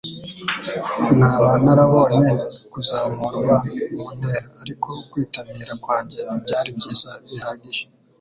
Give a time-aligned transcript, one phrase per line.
[1.19, 2.29] Naba narabonye
[2.71, 3.55] kuzamurwa
[3.95, 7.83] mu ntera, ariko kwitabira kwanjye ntibyari byiza bihagije.